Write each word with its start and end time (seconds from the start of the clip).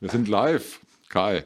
Wir 0.00 0.10
sind 0.10 0.28
live. 0.28 0.80
Kai. 1.08 1.44